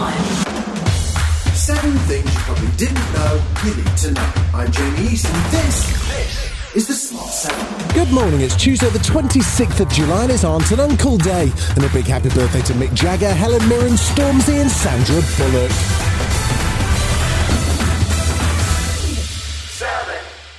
[0.00, 1.54] one.
[1.54, 4.32] Seven things you probably didn't know you need to know.
[4.54, 7.94] I'm Jamie East, and this is the Smart Seven.
[7.94, 11.52] Good morning, it's Tuesday the 26th of July and it's Aunt and Uncle Day.
[11.74, 16.07] And a big happy birthday to Mick Jagger, Helen Mirren, Stormzy and Sandra Bullock.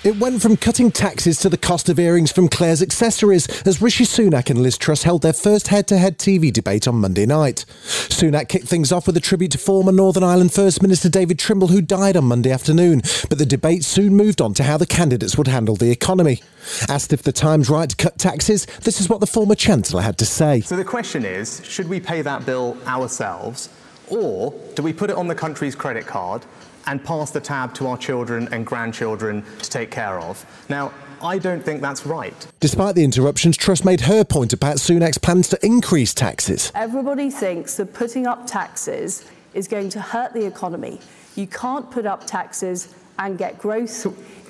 [0.10, 4.06] It went from cutting taxes to the cost of earrings from Claire's accessories as Rishi
[4.06, 7.64] Sunak and Liz Truss held their first head-to-head TV debate on Monday night.
[7.84, 11.68] Sunak kicked things off with a tribute to former Northern Ireland First Minister David Trimble
[11.68, 15.38] who died on Monday afternoon, but the debate soon moved on to how the candidates
[15.38, 16.42] would handle the economy.
[16.88, 20.18] Asked if the time's right to cut taxes, this is what the former Chancellor had
[20.18, 20.62] to say.
[20.62, 23.70] So the question is should we pay that bill ourselves,
[24.08, 26.44] or do we put it on the country's credit card
[26.90, 30.44] and pass the tab to our children and grandchildren to take care of?
[30.70, 32.48] Now, I don't think that's right.
[32.60, 36.72] Despite the interruptions, Truss made her point about Sunak's plans to increase taxes.
[36.74, 41.00] Everybody thinks that putting up taxes is going to hurt the economy.
[41.36, 43.90] You can't put up taxes and get growth.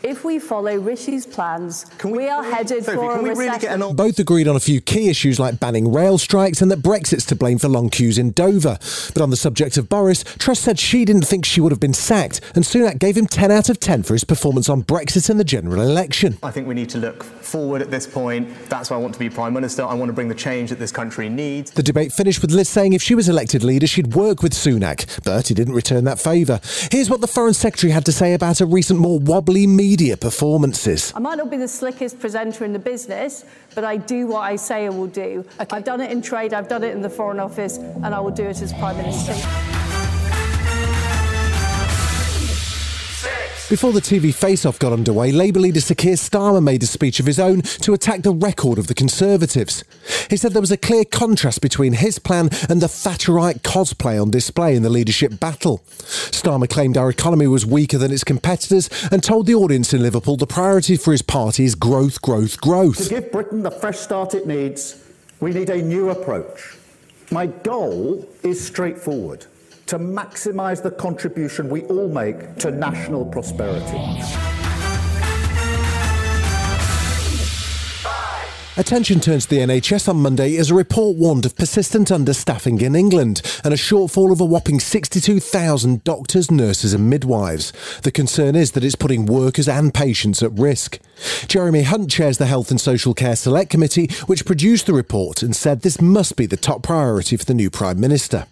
[0.01, 3.49] If we follow Rishi's plans, we, are headed Sophie, for can a we recession.
[3.49, 6.71] really get an Both agreed on a few key issues like banning rail strikes and
[6.71, 8.77] that Brexit's to blame for long queues in Dover.
[9.13, 11.93] But on the subject of Boris, Truss said she didn't think she would have been
[11.93, 15.39] sacked, and Sunak gave him 10 out of 10 for his performance on Brexit and
[15.39, 16.37] the general election.
[16.43, 18.49] I think we need to look forward at this point.
[18.69, 19.83] That's why I want to be Prime Minister.
[19.83, 21.71] I want to bring the change that this country needs.
[21.71, 25.23] The debate finished with Liz saying if she was elected leader, she'd work with Sunak,
[25.25, 26.61] but he didn't return that favour.
[26.89, 31.11] Here's what the Foreign Secretary had to say about a recent more wobbly media performances.
[31.15, 34.55] I might not be the slickest presenter in the business, but I do what I
[34.55, 35.43] say I will do.
[35.59, 38.29] I've done it in trade, I've done it in the Foreign Office, and I will
[38.29, 39.78] do it as Prime Minister.
[43.69, 47.27] Before the TV face-off got underway, Labour leader Sir Keir Starmer made a speech of
[47.27, 49.83] his own to attack the record of the Conservatives.
[50.27, 54.31] He said there was a clear contrast between his plan and the Thatcherite cosplay on
[54.31, 55.83] display in the leadership battle.
[55.99, 60.35] Starmer claimed our economy was weaker than its competitors and told the audience in Liverpool
[60.35, 63.03] the priority for his party is growth, growth, growth.
[63.03, 65.07] To give Britain the fresh start it needs,
[65.41, 66.75] we need a new approach.
[67.29, 69.45] My goal is straightforward
[69.89, 73.97] to maximise the contribution we all make to national prosperity.
[78.77, 82.95] Attention turns to the NHS on Monday as a report warned of persistent understaffing in
[82.95, 87.73] England and a shortfall of a whopping 62,000 doctors, nurses, and midwives.
[88.03, 90.99] The concern is that it's putting workers and patients at risk.
[91.47, 95.55] Jeremy Hunt chairs the Health and Social Care Select Committee, which produced the report and
[95.55, 98.45] said this must be the top priority for the new Prime Minister.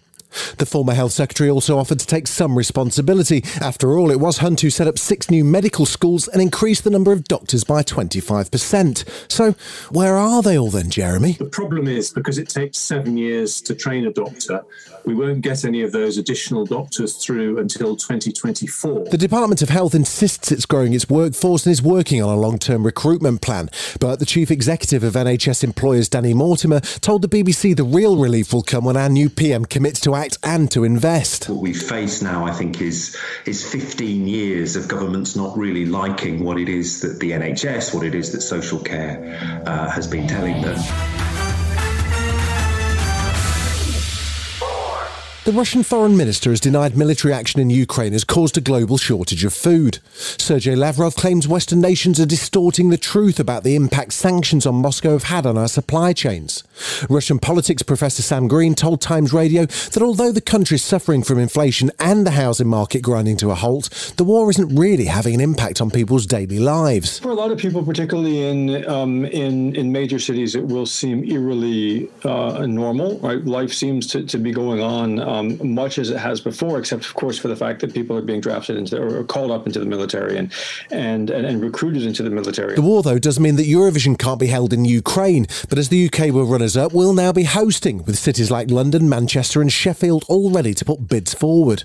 [0.58, 3.42] The former Health Secretary also offered to take some responsibility.
[3.60, 6.90] After all, it was Hunt who set up six new medical schools and increased the
[6.90, 9.04] number of doctors by 25%.
[9.30, 9.54] So,
[9.90, 11.32] where are they all then, Jeremy?
[11.32, 14.64] The problem is because it takes seven years to train a doctor,
[15.04, 19.06] we won't get any of those additional doctors through until 2024.
[19.06, 22.58] The Department of Health insists it's growing its workforce and is working on a long
[22.58, 23.70] term recruitment plan.
[24.00, 28.52] But the chief executive of NHS employers, Danny Mortimer, told the BBC the real relief
[28.52, 31.48] will come when our new PM commits to act and to invest.
[31.48, 36.44] What we face now, I think, is is 15 years of governments not really liking
[36.44, 40.26] what it is that the NHS, what it is that social care uh, has been
[40.26, 41.37] telling them.
[45.48, 49.44] The Russian foreign minister has denied military action in Ukraine has caused a global shortage
[49.44, 49.98] of food.
[50.12, 55.12] Sergei Lavrov claims Western nations are distorting the truth about the impact sanctions on Moscow
[55.12, 56.64] have had on our supply chains.
[57.08, 61.38] Russian politics professor Sam Green told Times Radio that although the country is suffering from
[61.38, 65.40] inflation and the housing market grinding to a halt, the war isn't really having an
[65.40, 67.20] impact on people's daily lives.
[67.20, 71.24] For a lot of people, particularly in um, in in major cities, it will seem
[71.24, 73.18] eerily uh, normal.
[73.20, 76.78] Right, life seems to, to be going on um, Um, much as it has before,
[76.78, 79.66] except of course for the fact that people are being drafted into or called up
[79.66, 80.52] into the military and
[80.90, 82.74] and and, and recruited into the military.
[82.74, 86.06] The war, though, does mean that Eurovision can't be held in Ukraine, but as the
[86.06, 90.24] UK were runners up, we'll now be hosting, with cities like London, Manchester, and Sheffield
[90.28, 91.84] all ready to put bids forward.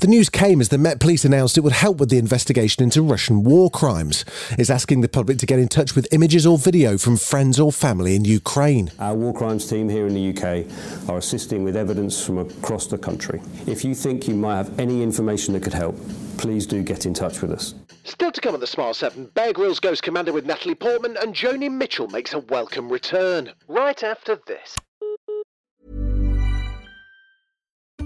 [0.00, 3.02] The news came as the Met Police announced it would help with the investigation into
[3.02, 4.24] Russian war crimes.
[4.52, 7.72] It's asking the public to get in touch with images or video from friends or
[7.72, 8.90] family in Ukraine.
[8.98, 12.98] Our war crimes team here in the UK are assisting with evidence from across the
[12.98, 13.40] country.
[13.66, 15.96] If you think you might have any information that could help,
[16.38, 17.74] please do get in touch with us.
[18.04, 21.34] Still to come on the Smart 7, Bear Grylls goes commander with Natalie Portman and
[21.34, 23.52] Joni Mitchell makes a welcome return.
[23.66, 24.76] Right after this.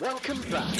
[0.00, 0.74] Welcome back.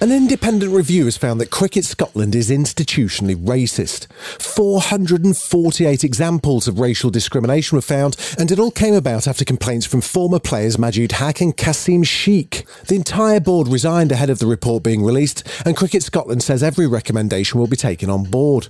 [0.00, 4.10] An independent review has found that Cricket Scotland is institutionally racist.
[4.42, 10.00] 448 examples of racial discrimination were found, and it all came about after complaints from
[10.00, 12.66] former players Majid Haq and Kasim Sheikh.
[12.86, 16.88] The entire board resigned ahead of the report being released, and Cricket Scotland says every
[16.88, 18.68] recommendation will be taken on board.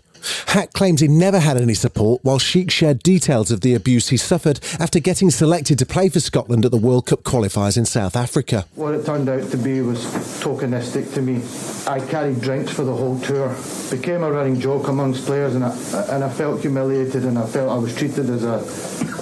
[0.49, 4.17] Haq claims he never had any support, while Sheikh shared details of the abuse he
[4.17, 8.17] suffered after getting selected to play for Scotland at the World Cup qualifiers in South
[8.17, 8.67] Africa.
[8.75, 10.05] What it turned out to be was
[10.43, 11.43] tokenistic to me.
[11.87, 13.55] I carried drinks for the whole tour,
[13.91, 15.71] became a running joke amongst players, and I,
[16.11, 18.59] and I felt humiliated and I felt I was treated as a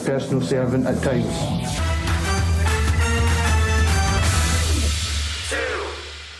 [0.04, 1.97] personal servant at times.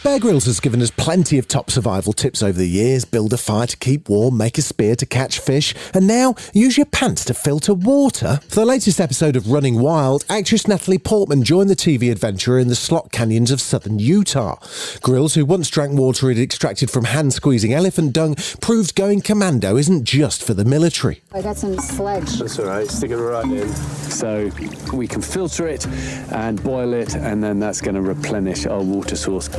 [0.08, 3.37] Bear Grylls has given us plenty of top survival tips over the years build a
[3.37, 7.26] fire to keep warm, make a spear to catch fish, and now use your pants
[7.26, 8.40] to filter water.
[8.49, 12.69] For the latest episode of Running Wild, actress Natalie Portman joined the TV adventurer in
[12.69, 14.56] the slot canyons of southern Utah.
[15.02, 19.76] Grylls, who once drank water he'd extracted from hand squeezing elephant dung, proved going commando
[19.76, 21.20] isn't just for the military.
[21.34, 22.38] I got some sledge.
[22.38, 22.88] That's all right.
[22.88, 23.69] Stick it right in.
[23.69, 24.50] So
[24.90, 25.87] we can filter it
[26.32, 29.50] and boil it, and then that's going to replenish our water source.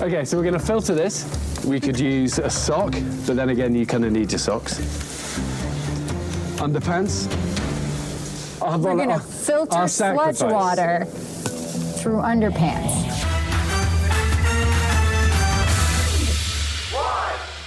[0.00, 1.24] Okay, so we're going to filter this.
[1.64, 2.92] We could use a sock,
[3.26, 4.78] but then again, you kind of need your socks.
[6.58, 7.26] Underpants.
[8.62, 13.06] I'll We're going to I'll- filter I'll sludge water through underpants.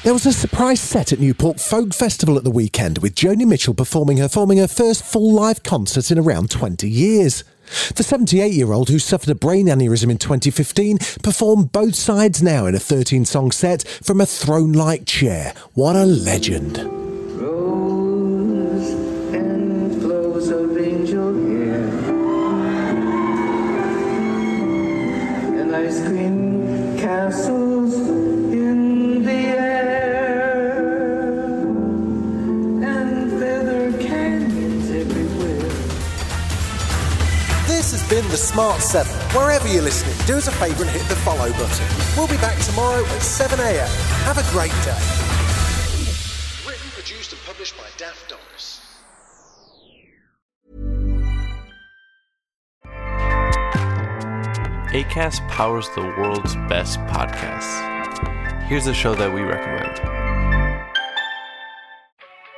[0.04, 3.76] There was a surprise set at Newport Folk Festival at the weekend with Joni Mitchell
[3.76, 7.44] performing her forming her first full live concert in around 20 years.
[7.96, 12.66] The 78 year old who suffered a brain aneurysm in 2015 performed both sides now
[12.66, 15.54] in a 13 song set from a throne like chair.
[15.74, 17.01] What a legend.
[37.92, 39.12] This has been The Smart 7.
[39.36, 41.88] Wherever you're listening, do us a favour and hit the follow button.
[42.16, 43.86] We'll be back tomorrow at 7am.
[44.24, 44.98] Have a great day.
[46.66, 48.80] Written, produced, and published by Daft Doris.
[54.94, 58.70] ACAST powers the world's best podcasts.
[58.70, 60.21] Here's a show that we recommend.